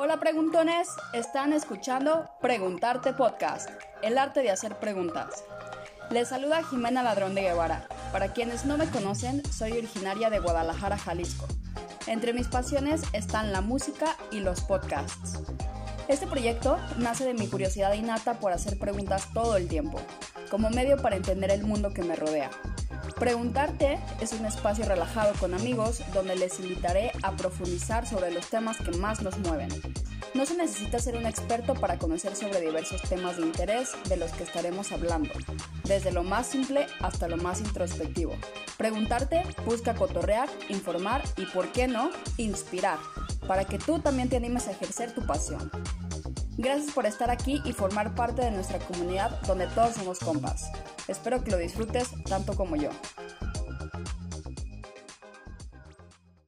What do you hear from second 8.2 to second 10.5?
quienes no me conocen, soy originaria de